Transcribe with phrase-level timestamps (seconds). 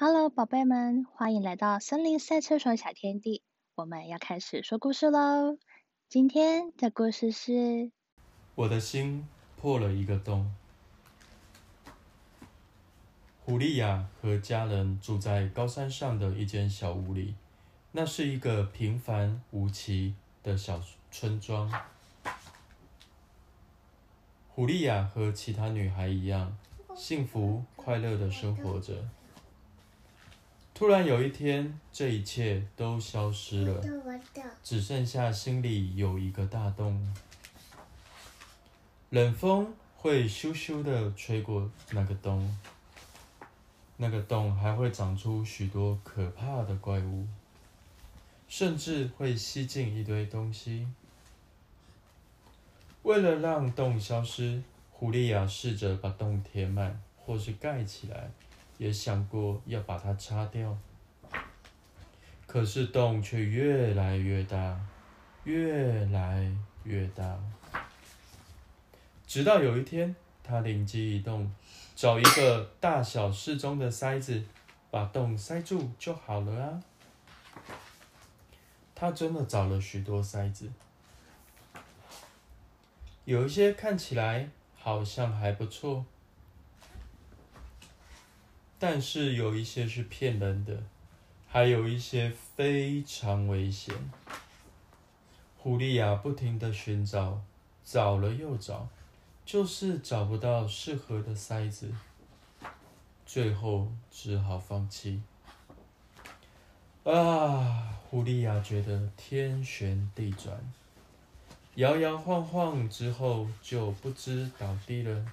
[0.00, 3.42] Hello，宝贝们，欢迎来到森林赛车手小天地。
[3.74, 5.58] 我们要开始说故事喽。
[6.08, 7.90] 今天的故事是：
[8.54, 9.26] 我的心
[9.56, 10.54] 破了一个洞。
[13.44, 17.34] 狐狸亚和家人住在高山上的一间小屋里，
[17.90, 20.80] 那是一个平凡无奇的小
[21.10, 21.68] 村庄。
[24.46, 26.56] 狐狸亚和其他女孩一样，
[26.94, 29.04] 幸福快乐的生活着。
[30.78, 33.82] 突然有一天，这一切都消失了，
[34.62, 37.04] 只剩下心里有一个大洞。
[39.10, 42.56] 冷风会咻咻的吹过那个洞，
[43.96, 47.26] 那个洞还会长出许多可怕的怪物，
[48.48, 50.86] 甚至会吸进一堆东西。
[53.02, 58.30] 为了让洞消失，狐狸亚试着把洞填满，或是盖起来。
[58.78, 60.78] 也想过要把它擦掉，
[62.46, 64.80] 可是洞却越来越大，
[65.44, 66.50] 越来
[66.84, 67.38] 越大。
[69.26, 71.52] 直到有一天，他灵机一动，
[71.94, 74.42] 找一个大小适中的塞子，
[74.90, 76.82] 把洞塞住就好了啊！
[78.94, 80.70] 他真的找了许多塞子，
[83.24, 86.04] 有一些看起来好像还不错。
[88.80, 90.84] 但是有一些是骗人的，
[91.48, 93.92] 还有一些非常危险。
[95.56, 97.42] 狐狸呀，不停的寻找，
[97.84, 98.88] 找了又找，
[99.44, 101.92] 就是找不到适合的塞子，
[103.26, 105.20] 最后只好放弃。
[107.02, 110.56] 啊，狐狸呀，觉得天旋地转，
[111.74, 115.26] 摇摇晃晃之后就不知倒地了。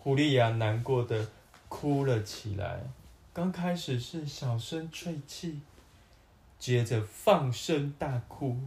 [0.00, 1.28] 狐狸呀，难过的。
[1.80, 2.80] 哭了起来，
[3.32, 5.60] 刚开始是小声啜泣，
[6.58, 8.58] 接着放声大哭。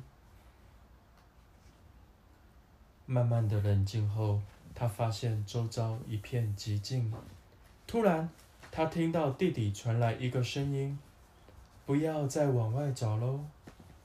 [3.05, 4.41] 慢慢的冷静后，
[4.73, 7.13] 他发现周遭一片寂静。
[7.85, 8.29] 突然，
[8.71, 10.97] 他听到地底传来一个声音
[11.85, 13.43] ：“不要再往外找喽，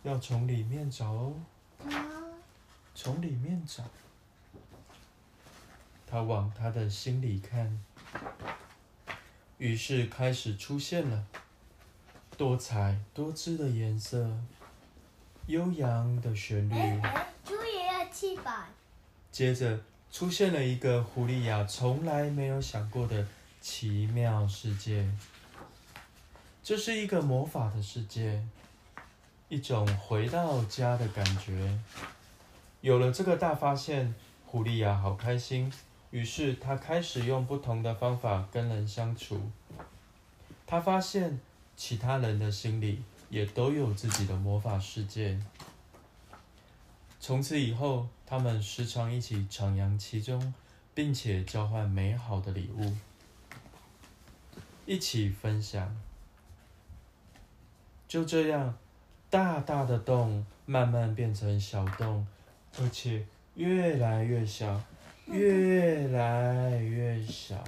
[0.03, 1.35] 要从里面找哦，
[2.93, 3.85] 从里面找。”
[6.09, 7.79] 他往他的心里看。
[9.59, 11.25] 于是开始出现了
[12.37, 14.31] 多彩多姿的颜色，
[15.47, 17.03] 悠扬的旋律。
[17.45, 18.69] 猪也要气吧。
[19.33, 19.81] 接着
[20.13, 23.27] 出现了一个狐狸呀从来没有想过的
[23.61, 25.09] 奇妙世界。
[26.63, 28.43] 这是一个魔法的世界，
[29.49, 31.79] 一种回到家的感觉。
[32.83, 35.73] 有了这个大发现，狐狸呀好开心。
[36.17, 39.39] 于是他开始用不同的方法跟人相处。
[40.67, 41.39] 他发现
[41.77, 45.39] 其他人的心里也都有自己的魔法世界。
[47.21, 50.55] 从此以后，他们时常一起徜徉其中，
[50.95, 52.97] 并且交换美好的礼物，
[54.87, 55.95] 一起分享。
[58.09, 58.75] 就这样，
[59.29, 62.27] 大大的洞慢慢变成小洞，
[62.81, 63.27] 而且
[63.57, 64.83] 越来越小。
[65.27, 67.63] 越来越小，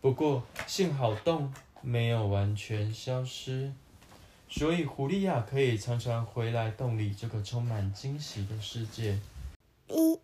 [0.00, 3.72] 不过幸好洞没有完全消失，
[4.48, 9.18] 所以狐狸呀可以常常回来洞里这个充满惊喜的世界。
[9.88, 10.18] 一。